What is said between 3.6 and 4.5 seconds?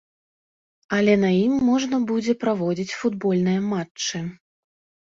матчы.